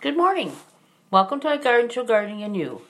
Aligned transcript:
Good 0.00 0.16
morning. 0.16 0.52
Welcome 1.10 1.40
to 1.40 1.48
my 1.48 1.56
Garden 1.56 1.90
Show 1.90 2.04
Gardening 2.04 2.54
You. 2.54 2.82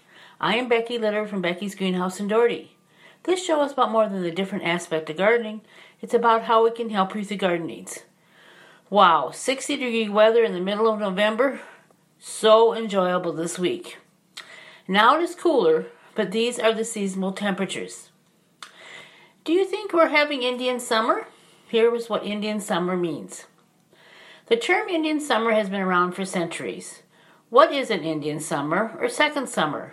I 0.42 0.56
am 0.56 0.68
Becky 0.68 0.98
Litter 0.98 1.26
from 1.26 1.40
Becky's 1.40 1.74
Greenhouse 1.74 2.20
in 2.20 2.28
Doherty. 2.28 2.76
This 3.22 3.42
show 3.42 3.64
is 3.64 3.72
about 3.72 3.90
more 3.90 4.06
than 4.06 4.22
the 4.22 4.30
different 4.30 4.64
aspect 4.66 5.08
of 5.08 5.16
gardening. 5.16 5.62
It's 6.02 6.12
about 6.12 6.42
how 6.42 6.62
we 6.62 6.70
can 6.70 6.90
help 6.90 7.14
you 7.14 7.20
with 7.20 7.30
your 7.30 7.38
garden 7.38 7.66
needs. 7.66 8.00
Wow, 8.90 9.30
60 9.30 9.76
degree 9.76 10.10
weather 10.10 10.44
in 10.44 10.52
the 10.52 10.60
middle 10.60 10.86
of 10.86 11.00
November. 11.00 11.60
So 12.18 12.74
enjoyable 12.74 13.32
this 13.32 13.58
week. 13.58 13.96
Now 14.86 15.18
it 15.18 15.22
is 15.22 15.34
cooler, 15.34 15.86
but 16.14 16.30
these 16.30 16.58
are 16.58 16.74
the 16.74 16.84
seasonal 16.84 17.32
temperatures. 17.32 18.10
Do 19.44 19.54
you 19.54 19.64
think 19.64 19.94
we're 19.94 20.08
having 20.08 20.42
Indian 20.42 20.78
summer? 20.78 21.26
Here 21.68 21.94
is 21.94 22.10
what 22.10 22.26
Indian 22.26 22.60
summer 22.60 22.98
means. 22.98 23.46
The 24.48 24.56
term 24.56 24.88
Indian 24.88 25.20
summer 25.20 25.52
has 25.52 25.68
been 25.68 25.82
around 25.82 26.12
for 26.12 26.24
centuries. 26.24 27.02
What 27.50 27.70
is 27.70 27.90
an 27.90 28.00
Indian 28.02 28.40
summer 28.40 28.96
or 28.98 29.10
second 29.10 29.50
summer? 29.50 29.92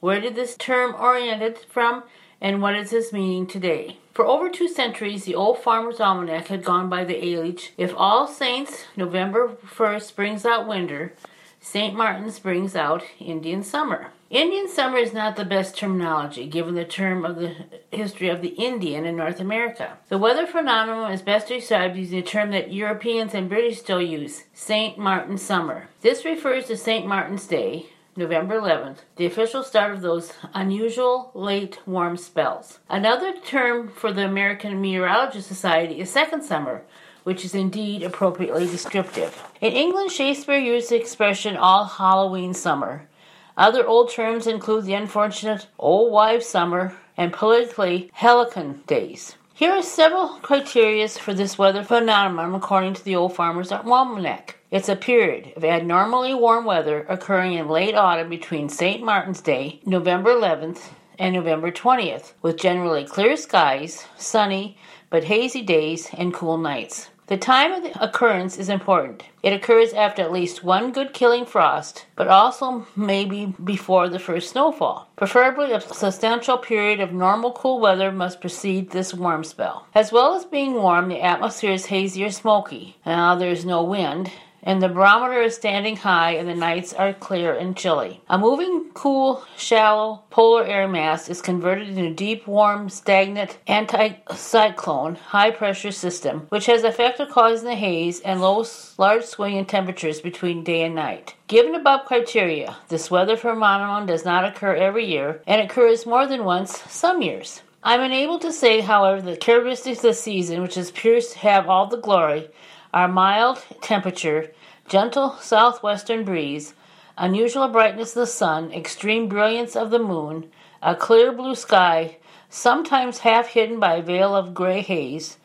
Where 0.00 0.20
did 0.20 0.34
this 0.34 0.58
term 0.58 0.94
oriented 0.94 1.60
from 1.70 2.02
and 2.38 2.60
what 2.60 2.74
is 2.74 2.92
its 2.92 3.14
meaning 3.14 3.46
today? 3.46 3.96
For 4.12 4.26
over 4.26 4.50
two 4.50 4.68
centuries, 4.68 5.24
the 5.24 5.34
old 5.34 5.60
Farmer's 5.60 6.00
Almanac 6.00 6.48
had 6.48 6.64
gone 6.64 6.90
by 6.90 7.04
the 7.04 7.16
age 7.16 7.72
if 7.78 7.94
All 7.96 8.26
Saints 8.26 8.84
November 8.94 9.56
1st 9.64 10.14
brings 10.14 10.44
out 10.44 10.68
winter, 10.68 11.14
St. 11.60 11.94
Martin's 11.94 12.38
brings 12.38 12.76
out 12.76 13.04
Indian 13.18 13.62
summer. 13.62 14.12
Indian 14.30 14.68
summer 14.68 14.98
is 14.98 15.12
not 15.12 15.36
the 15.36 15.44
best 15.44 15.76
terminology 15.76 16.46
given 16.46 16.74
the 16.74 16.84
term 16.84 17.24
of 17.24 17.36
the 17.36 17.54
history 17.90 18.28
of 18.28 18.42
the 18.42 18.50
Indian 18.50 19.04
in 19.04 19.16
North 19.16 19.40
America. 19.40 19.98
The 20.08 20.18
weather 20.18 20.46
phenomenon 20.46 21.12
is 21.12 21.22
best 21.22 21.48
described 21.48 21.96
using 21.96 22.18
a 22.18 22.22
term 22.22 22.50
that 22.50 22.72
Europeans 22.72 23.34
and 23.34 23.48
British 23.48 23.78
still 23.78 24.02
use, 24.02 24.44
St. 24.52 24.98
Martin's 24.98 25.42
summer. 25.42 25.88
This 26.02 26.24
refers 26.24 26.66
to 26.66 26.76
St. 26.76 27.06
Martin's 27.06 27.46
Day, 27.46 27.86
November 28.16 28.60
11th, 28.60 28.98
the 29.16 29.26
official 29.26 29.62
start 29.62 29.92
of 29.92 30.00
those 30.02 30.32
unusual 30.52 31.30
late 31.34 31.78
warm 31.86 32.16
spells. 32.16 32.80
Another 32.90 33.32
term 33.40 33.88
for 33.88 34.12
the 34.12 34.24
American 34.24 34.80
Meteorological 34.80 35.40
Society 35.40 36.00
is 36.00 36.10
second 36.10 36.42
summer, 36.42 36.82
which 37.24 37.44
is 37.44 37.54
indeed 37.54 38.02
appropriately 38.02 38.66
descriptive. 38.66 39.42
In 39.60 39.72
England, 39.72 40.10
Shakespeare 40.10 40.58
used 40.58 40.90
the 40.90 41.00
expression 41.00 41.56
all 41.56 41.84
Halloween 41.84 42.54
summer. 42.54 43.08
Other 43.56 43.86
old 43.86 44.10
terms 44.10 44.46
include 44.46 44.84
the 44.84 44.94
unfortunate 44.94 45.66
old 45.78 46.12
wives' 46.12 46.46
summer 46.46 46.94
and 47.16 47.32
politically 47.32 48.10
halcyon 48.14 48.82
days. 48.86 49.34
Here 49.58 49.72
are 49.72 49.82
several 49.82 50.28
criteria 50.40 51.08
for 51.08 51.34
this 51.34 51.58
weather 51.58 51.82
phenomenon 51.82 52.54
according 52.54 52.94
to 52.94 53.04
the 53.04 53.16
Old 53.16 53.34
Farmer's 53.34 53.72
at 53.72 53.84
Almanac. 53.84 54.56
It's 54.70 54.88
a 54.88 54.94
period 54.94 55.52
of 55.56 55.64
abnormally 55.64 56.32
warm 56.32 56.64
weather 56.64 57.04
occurring 57.08 57.54
in 57.54 57.68
late 57.68 57.96
autumn 57.96 58.28
between 58.28 58.68
St. 58.68 59.02
Martin's 59.02 59.40
Day, 59.40 59.80
November 59.84 60.30
11th, 60.30 60.90
and 61.18 61.34
November 61.34 61.70
20th, 61.70 62.32
with 62.42 62.56
generally 62.56 63.04
clear 63.04 63.36
skies, 63.36 64.06
sunny 64.16 64.76
but 65.10 65.24
hazy 65.24 65.62
days, 65.62 66.08
and 66.12 66.34
cool 66.34 66.58
nights. 66.58 67.10
The 67.28 67.36
time 67.36 67.72
of 67.72 67.82
the 67.82 68.02
occurrence 68.02 68.56
is 68.56 68.70
important. 68.70 69.22
It 69.42 69.52
occurs 69.52 69.92
after 69.92 70.22
at 70.22 70.32
least 70.32 70.64
one 70.64 70.92
good 70.92 71.12
killing 71.12 71.44
frost, 71.44 72.06
but 72.16 72.26
also 72.26 72.86
maybe 72.96 73.54
before 73.62 74.08
the 74.08 74.18
first 74.18 74.50
snowfall. 74.50 75.10
Preferably, 75.14 75.72
a 75.72 75.80
substantial 75.80 76.56
period 76.56 77.00
of 77.00 77.12
normal 77.12 77.52
cool 77.52 77.80
weather 77.80 78.10
must 78.10 78.40
precede 78.40 78.90
this 78.90 79.12
warm 79.12 79.44
spell. 79.44 79.86
As 79.94 80.10
well 80.10 80.34
as 80.34 80.46
being 80.46 80.74
warm, 80.74 81.08
the 81.08 81.20
atmosphere 81.20 81.72
is 81.72 81.86
hazy 81.86 82.24
or 82.24 82.30
smoky. 82.30 82.96
Now, 83.04 83.34
there's 83.34 83.66
no 83.66 83.82
wind, 83.82 84.30
and 84.62 84.82
the 84.82 84.88
barometer 84.88 85.40
is 85.40 85.54
standing 85.54 85.96
high 85.96 86.32
and 86.32 86.48
the 86.48 86.54
nights 86.54 86.92
are 86.92 87.12
clear 87.12 87.54
and 87.54 87.76
chilly. 87.76 88.20
A 88.28 88.38
moving, 88.38 88.90
cool, 88.94 89.44
shallow 89.56 90.22
polar 90.30 90.64
air 90.64 90.88
mass 90.88 91.28
is 91.28 91.40
converted 91.40 91.88
into 91.88 92.06
a 92.06 92.14
deep, 92.14 92.46
warm, 92.46 92.88
stagnant 92.88 93.58
anticyclone 93.66 95.16
high 95.16 95.50
pressure 95.50 95.92
system, 95.92 96.46
which 96.48 96.66
has 96.66 96.82
the 96.82 96.88
effect 96.88 97.20
of 97.20 97.30
causing 97.30 97.68
the 97.68 97.74
haze 97.74 98.20
and 98.20 98.40
low, 98.40 98.64
large 98.98 99.24
swing 99.24 99.56
in 99.56 99.64
temperatures 99.64 100.20
between 100.20 100.64
day 100.64 100.82
and 100.82 100.94
night. 100.94 101.34
Given 101.46 101.74
above 101.74 102.06
criteria, 102.06 102.76
this 102.88 103.10
weather 103.10 103.36
phenomenon 103.36 104.06
does 104.06 104.24
not 104.24 104.44
occur 104.44 104.74
every 104.74 105.06
year 105.06 105.42
and 105.46 105.60
occurs 105.60 106.06
more 106.06 106.26
than 106.26 106.44
once 106.44 106.82
some 106.90 107.22
years. 107.22 107.62
I'm 107.82 108.00
unable 108.00 108.38
to 108.40 108.52
say, 108.52 108.80
however, 108.80 109.22
the 109.22 109.36
characteristics 109.36 109.98
of 109.98 110.02
the 110.02 110.14
season, 110.14 110.62
which 110.62 110.76
appears 110.76 111.28
to 111.28 111.38
have 111.38 111.68
all 111.68 111.86
the 111.86 111.96
glory, 111.96 112.50
are 112.92 113.08
mild 113.08 113.64
temperature, 113.80 114.50
gentle 114.88 115.32
southwestern 115.40 116.24
breeze, 116.24 116.74
unusual 117.16 117.68
brightness 117.68 118.10
of 118.10 118.20
the 118.20 118.26
sun, 118.26 118.72
extreme 118.72 119.28
brilliance 119.28 119.76
of 119.76 119.90
the 119.90 119.98
moon, 119.98 120.50
a 120.82 120.94
clear 120.94 121.32
blue 121.32 121.54
sky, 121.54 122.16
sometimes 122.48 123.18
half 123.18 123.48
hidden 123.48 123.78
by 123.78 123.96
a 123.96 124.02
veil 124.02 124.34
of 124.34 124.54
gray 124.54 124.80
haze, 124.80 125.36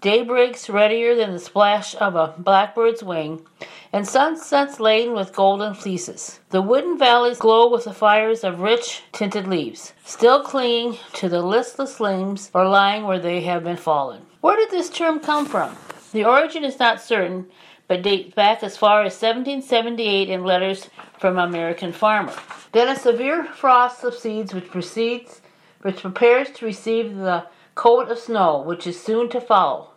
daybreaks 0.00 0.68
readier 0.68 1.14
than 1.14 1.32
the 1.32 1.38
splash 1.38 1.94
of 1.96 2.14
a 2.14 2.34
blackbird's 2.38 3.02
wing, 3.02 3.46
and 3.92 4.06
sunsets 4.06 4.80
laden 4.80 5.14
with 5.14 5.34
golden 5.34 5.74
fleeces. 5.74 6.40
The 6.50 6.62
wooded 6.62 6.98
valleys 6.98 7.38
glow 7.38 7.70
with 7.70 7.84
the 7.84 7.92
fires 7.94 8.42
of 8.42 8.60
rich 8.60 9.02
tinted 9.12 9.46
leaves, 9.46 9.92
still 10.04 10.42
clinging 10.42 10.98
to 11.14 11.28
the 11.28 11.42
listless 11.42 12.00
limbs 12.00 12.50
or 12.52 12.68
lying 12.68 13.04
where 13.04 13.20
they 13.20 13.42
have 13.42 13.64
been 13.64 13.76
fallen. 13.76 14.22
Where 14.40 14.56
did 14.56 14.70
this 14.70 14.90
term 14.90 15.20
come 15.20 15.46
from? 15.46 15.76
The 16.12 16.24
origin 16.26 16.62
is 16.62 16.78
not 16.78 17.00
certain, 17.00 17.46
but 17.88 18.02
dates 18.02 18.34
back 18.34 18.62
as 18.62 18.76
far 18.76 19.02
as 19.02 19.14
1778 19.14 20.28
in 20.28 20.44
letters 20.44 20.90
from 21.18 21.38
an 21.38 21.48
American 21.48 21.92
farmer. 21.92 22.34
Then 22.72 22.88
a 22.88 22.96
severe 22.96 23.44
frost 23.44 24.00
subsides, 24.00 24.52
which 24.52 24.70
precedes, 24.70 25.40
which 25.80 26.02
prepares 26.02 26.50
to 26.50 26.66
receive 26.66 27.16
the 27.16 27.46
coat 27.74 28.10
of 28.10 28.18
snow, 28.18 28.60
which 28.60 28.86
is 28.86 29.02
soon 29.02 29.30
to 29.30 29.40
follow, 29.40 29.92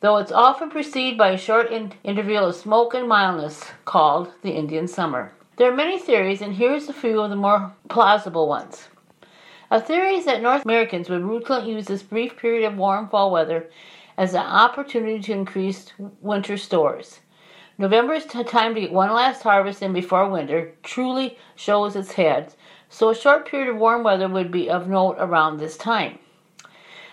though 0.00 0.18
it's 0.18 0.30
often 0.30 0.70
preceded 0.70 1.18
by 1.18 1.30
a 1.30 1.38
short 1.38 1.72
in- 1.72 1.94
interval 2.04 2.46
of 2.46 2.54
smoke 2.54 2.94
and 2.94 3.08
mildness, 3.08 3.64
called 3.84 4.32
the 4.42 4.52
Indian 4.52 4.86
summer. 4.86 5.32
There 5.56 5.72
are 5.72 5.76
many 5.76 5.98
theories, 5.98 6.42
and 6.42 6.54
here's 6.54 6.88
a 6.88 6.92
few 6.92 7.20
of 7.20 7.30
the 7.30 7.36
more 7.36 7.72
plausible 7.88 8.46
ones. 8.46 8.88
A 9.68 9.80
theory 9.80 10.14
is 10.14 10.26
that 10.26 10.42
North 10.42 10.64
Americans 10.64 11.08
would 11.10 11.22
routinely 11.22 11.66
use 11.66 11.86
this 11.86 12.04
brief 12.04 12.36
period 12.36 12.64
of 12.64 12.76
warm 12.76 13.08
fall 13.08 13.32
weather 13.32 13.68
as 14.16 14.34
an 14.34 14.40
opportunity 14.40 15.20
to 15.20 15.32
increase 15.32 15.92
winter 16.20 16.56
stores. 16.56 17.20
November 17.78 18.14
is 18.14 18.24
time 18.24 18.74
to 18.74 18.80
get 18.80 18.92
one 18.92 19.12
last 19.12 19.42
harvest 19.42 19.82
in 19.82 19.92
before 19.92 20.28
winter 20.30 20.72
truly 20.82 21.36
shows 21.54 21.94
its 21.94 22.12
head, 22.12 22.54
so 22.88 23.10
a 23.10 23.14
short 23.14 23.46
period 23.46 23.68
of 23.68 23.76
warm 23.76 24.02
weather 24.02 24.28
would 24.28 24.50
be 24.50 24.70
of 24.70 24.88
note 24.88 25.16
around 25.18 25.58
this 25.58 25.76
time. 25.76 26.18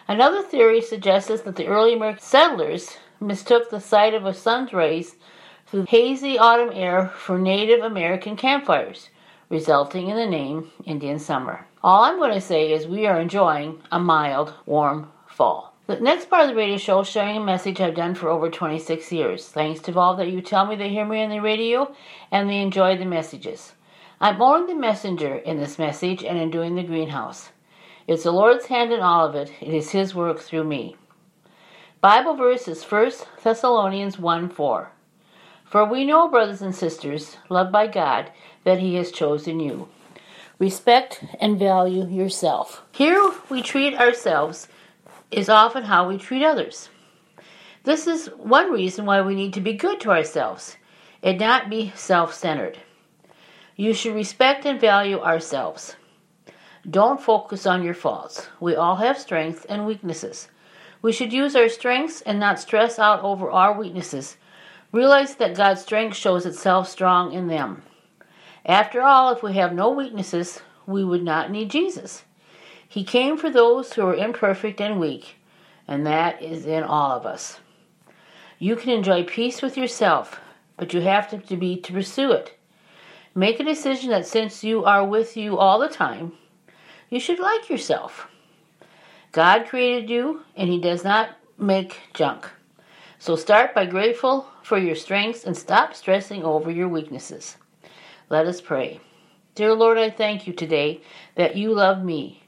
Another 0.07 0.41
theory 0.41 0.81
suggests 0.81 1.41
that 1.41 1.55
the 1.55 1.67
early 1.67 1.93
American 1.93 2.23
settlers 2.23 2.97
mistook 3.19 3.69
the 3.69 3.79
sight 3.79 4.13
of 4.13 4.25
a 4.25 4.33
sun's 4.33 4.71
rays 4.73 5.15
through 5.67 5.85
hazy 5.89 6.37
autumn 6.37 6.71
air 6.73 7.07
for 7.07 7.37
Native 7.37 7.83
American 7.83 8.35
campfires, 8.35 9.09
resulting 9.49 10.07
in 10.07 10.15
the 10.15 10.25
name 10.25 10.71
Indian 10.85 11.19
Summer. 11.19 11.65
All 11.83 12.03
I'm 12.03 12.17
going 12.17 12.33
to 12.33 12.41
say 12.41 12.71
is 12.71 12.87
we 12.87 13.05
are 13.07 13.19
enjoying 13.19 13.81
a 13.91 13.99
mild, 13.99 14.53
warm 14.65 15.11
fall. 15.27 15.72
The 15.85 15.99
next 15.99 16.29
part 16.29 16.43
of 16.43 16.47
the 16.47 16.55
radio 16.55 16.77
show 16.77 17.01
is 17.01 17.09
sharing 17.09 17.35
a 17.35 17.43
message 17.43 17.81
I've 17.81 17.95
done 17.95 18.15
for 18.15 18.29
over 18.29 18.49
26 18.49 19.11
years. 19.11 19.49
Thanks 19.49 19.81
to 19.81 19.99
all 19.99 20.15
that 20.15 20.31
you 20.31 20.41
tell 20.41 20.65
me 20.65 20.77
they 20.77 20.87
hear 20.87 21.05
me 21.05 21.21
on 21.21 21.29
the 21.29 21.41
radio 21.41 21.93
and 22.31 22.49
they 22.49 22.61
enjoy 22.61 22.95
the 22.95 23.03
messages. 23.03 23.73
I'm 24.21 24.41
only 24.41 24.71
the 24.71 24.79
messenger 24.79 25.35
in 25.35 25.57
this 25.57 25.77
message 25.77 26.23
and 26.23 26.37
in 26.37 26.51
doing 26.51 26.75
the 26.75 26.83
greenhouse. 26.83 27.49
It's 28.07 28.23
the 28.23 28.31
Lord's 28.31 28.67
hand 28.67 28.93
in 28.93 29.01
all 29.01 29.27
of 29.27 29.35
it. 29.35 29.51
It 29.59 29.73
is 29.73 29.91
His 29.91 30.15
work 30.15 30.39
through 30.39 30.63
me. 30.63 30.95
Bible 31.99 32.35
verse 32.35 32.69
is 32.69 32.81
1 32.81 33.11
Thessalonians 33.43 34.17
1 34.17 34.47
4. 34.51 34.89
For 35.65 35.83
we 35.83 36.05
know, 36.05 36.29
brothers 36.29 36.61
and 36.61 36.73
sisters, 36.73 37.35
loved 37.49 37.73
by 37.73 37.87
God, 37.87 38.31
that 38.63 38.79
He 38.79 38.95
has 38.95 39.11
chosen 39.11 39.59
you. 39.59 39.89
Respect 40.59 41.25
and 41.41 41.59
value 41.59 42.07
yourself. 42.07 42.83
Here 42.93 43.33
we 43.49 43.61
treat 43.61 43.95
ourselves 43.95 44.69
is 45.35 45.49
often 45.49 45.83
how 45.83 46.07
we 46.07 46.17
treat 46.17 46.43
others. 46.43 46.89
This 47.83 48.07
is 48.07 48.27
one 48.37 48.71
reason 48.71 49.05
why 49.05 49.21
we 49.21 49.35
need 49.35 49.53
to 49.53 49.61
be 49.61 49.73
good 49.73 49.99
to 50.01 50.11
ourselves 50.11 50.77
and 51.21 51.39
not 51.39 51.69
be 51.69 51.91
self 51.95 52.33
centered. 52.33 52.79
You 53.75 53.93
should 53.93 54.15
respect 54.15 54.65
and 54.65 54.79
value 54.79 55.19
ourselves. 55.19 55.95
Don't 56.89 57.21
focus 57.21 57.65
on 57.65 57.83
your 57.83 57.93
faults. 57.93 58.47
We 58.59 58.75
all 58.75 58.97
have 58.97 59.17
strengths 59.17 59.65
and 59.65 59.85
weaknesses. 59.85 60.49
We 61.01 61.11
should 61.11 61.33
use 61.33 61.55
our 61.55 61.69
strengths 61.69 62.21
and 62.21 62.39
not 62.39 62.59
stress 62.59 62.99
out 62.99 63.21
over 63.23 63.49
our 63.49 63.77
weaknesses. 63.77 64.37
Realize 64.91 65.35
that 65.35 65.55
God's 65.55 65.81
strength 65.81 66.15
shows 66.15 66.45
itself 66.45 66.87
strong 66.87 67.33
in 67.33 67.47
them. 67.47 67.81
After 68.65 69.01
all, 69.01 69.31
if 69.31 69.43
we 69.43 69.53
have 69.53 69.73
no 69.73 69.89
weaknesses, 69.89 70.61
we 70.85 71.03
would 71.03 71.23
not 71.23 71.51
need 71.51 71.71
Jesus. 71.71 72.23
He 72.93 73.03
came 73.03 73.37
for 73.37 73.49
those 73.49 73.93
who 73.93 74.05
are 74.05 74.13
imperfect 74.13 74.79
and 74.79 74.99
weak, 74.99 75.37
and 75.87 76.05
that 76.05 76.43
is 76.43 76.67
in 76.67 76.83
all 76.83 77.09
of 77.09 77.25
us. 77.25 77.59
You 78.59 78.75
can 78.75 78.91
enjoy 78.91 79.23
peace 79.23 79.63
with 79.63 79.75
yourself, 79.75 80.39
but 80.77 80.93
you 80.93 81.01
have 81.01 81.27
to, 81.47 81.57
be 81.57 81.75
to 81.75 81.91
pursue 81.91 82.31
it. 82.33 82.55
Make 83.33 83.59
a 83.59 83.63
decision 83.63 84.11
that 84.11 84.27
since 84.27 84.63
you 84.63 84.85
are 84.85 85.03
with 85.03 85.35
you 85.35 85.57
all 85.57 85.79
the 85.79 85.87
time, 85.87 86.33
you 87.09 87.19
should 87.19 87.39
like 87.39 87.67
yourself. 87.67 88.27
God 89.31 89.65
created 89.65 90.07
you 90.07 90.43
and 90.55 90.69
He 90.69 90.79
does 90.79 91.03
not 91.03 91.31
make 91.57 91.99
junk. 92.13 92.47
So 93.17 93.35
start 93.35 93.73
by 93.73 93.87
grateful 93.87 94.45
for 94.61 94.77
your 94.77 94.95
strengths 94.95 95.45
and 95.45 95.57
stop 95.57 95.95
stressing 95.95 96.43
over 96.43 96.69
your 96.69 96.89
weaknesses. 96.89 97.57
Let 98.29 98.45
us 98.45 98.61
pray. 98.61 98.99
Dear 99.55 99.73
Lord, 99.73 99.97
I 99.97 100.11
thank 100.11 100.45
you 100.45 100.53
today 100.53 101.01
that 101.33 101.55
you 101.55 101.73
love 101.73 102.03
me. 102.03 102.42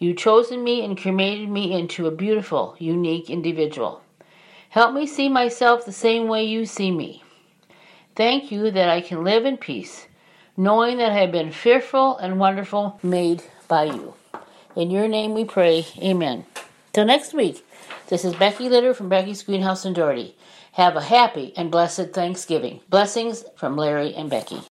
You 0.00 0.14
chosen 0.14 0.64
me 0.64 0.82
and 0.82 0.98
created 0.98 1.50
me 1.50 1.74
into 1.74 2.06
a 2.06 2.10
beautiful, 2.10 2.74
unique 2.78 3.28
individual. 3.28 4.00
Help 4.70 4.94
me 4.94 5.06
see 5.06 5.28
myself 5.28 5.84
the 5.84 5.92
same 5.92 6.26
way 6.26 6.42
you 6.42 6.64
see 6.64 6.90
me. 6.90 7.22
Thank 8.16 8.50
you 8.50 8.70
that 8.70 8.88
I 8.88 9.02
can 9.02 9.22
live 9.22 9.44
in 9.44 9.58
peace, 9.58 10.06
knowing 10.56 10.96
that 10.96 11.12
I 11.12 11.18
have 11.18 11.32
been 11.32 11.52
fearful 11.52 12.16
and 12.16 12.40
wonderful 12.40 12.98
made 13.02 13.42
by 13.68 13.84
you. 13.84 14.14
In 14.74 14.90
your 14.90 15.06
name 15.06 15.34
we 15.34 15.44
pray. 15.44 15.86
Amen. 15.98 16.46
Till 16.94 17.04
next 17.04 17.34
week, 17.34 17.62
this 18.08 18.24
is 18.24 18.34
Becky 18.34 18.70
Litter 18.70 18.94
from 18.94 19.10
Becky's 19.10 19.42
Greenhouse 19.42 19.84
in 19.84 19.92
Doherty. 19.92 20.34
Have 20.72 20.96
a 20.96 21.02
happy 21.02 21.52
and 21.58 21.70
blessed 21.70 22.14
Thanksgiving. 22.14 22.80
Blessings 22.88 23.44
from 23.54 23.76
Larry 23.76 24.14
and 24.14 24.30
Becky. 24.30 24.56